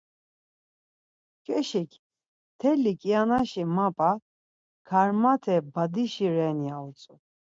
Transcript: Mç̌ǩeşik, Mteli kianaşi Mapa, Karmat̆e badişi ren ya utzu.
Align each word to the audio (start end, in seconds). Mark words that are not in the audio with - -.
Mç̌ǩeşik, 1.35 1.91
Mteli 2.01 2.93
kianaşi 3.01 3.63
Mapa, 3.75 4.11
Karmat̆e 4.87 5.57
badişi 5.73 6.27
ren 6.35 6.59
ya 6.67 6.77
utzu. 6.87 7.13